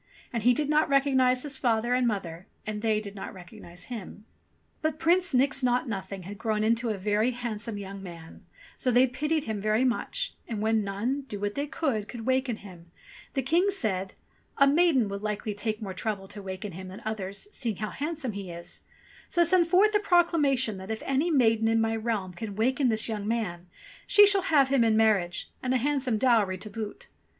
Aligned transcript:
And 0.33 0.41
he 0.41 0.55
did 0.55 0.67
not 0.67 0.89
recognize 0.89 1.43
his 1.43 1.57
father 1.57 1.93
and 1.93 2.07
mother 2.07 2.47
and 2.65 2.81
they 2.81 2.99
did 2.99 3.13
not 3.13 3.35
recognize 3.35 3.83
him, 3.83 3.97
I90 3.97 4.01
ENGLISH 4.01 4.09
FAIRY 4.09 4.17
TALES 4.17 4.81
But 4.93 4.99
Prince 4.99 5.33
Nix 5.35 5.61
Naught 5.61 5.87
Nothing 5.87 6.23
had 6.23 6.37
grown 6.39 6.63
into 6.63 6.89
a 6.89 6.97
very 6.97 7.29
handsome 7.29 7.77
young 7.77 8.01
man, 8.01 8.43
so 8.79 8.89
they 8.89 9.05
pitied 9.05 9.43
him 9.43 9.61
very 9.61 9.85
much, 9.85 10.33
and 10.47 10.59
when 10.59 10.83
none, 10.83 11.25
do 11.29 11.39
what 11.39 11.53
they 11.53 11.69
would, 11.83 12.07
could 12.07 12.25
waken 12.25 12.55
him, 12.55 12.89
the 13.35 13.43
King 13.43 13.69
said, 13.69 14.15
"A 14.57 14.65
maiden 14.67 15.07
will 15.07 15.19
likely 15.19 15.53
take 15.53 15.83
more 15.83 15.93
trouble 15.93 16.27
to 16.29 16.41
waken 16.41 16.71
him 16.71 16.87
than 16.87 17.03
others, 17.05 17.47
seeing 17.51 17.75
how 17.75 17.91
handsome 17.91 18.31
he 18.31 18.49
is; 18.49 18.81
so 19.29 19.43
send 19.43 19.67
forth 19.67 19.93
a 19.93 19.99
proclamation 19.99 20.77
that 20.77 20.89
if 20.89 21.03
any 21.05 21.29
maiden 21.29 21.67
in 21.67 21.79
my 21.79 21.95
realm 21.95 22.33
can 22.33 22.55
waken 22.55 22.89
this 22.89 23.07
young 23.07 23.27
man, 23.27 23.67
she 24.07 24.25
shall 24.25 24.41
have 24.49 24.69
him 24.69 24.83
in 24.83 24.97
marriage, 24.97 25.51
and 25.61 25.75
a 25.75 25.77
handsome 25.77 26.17
dowry 26.17 26.57
to 26.57 26.71
boot." 26.71 27.07